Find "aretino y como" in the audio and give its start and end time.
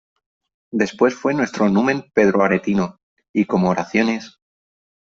2.41-3.69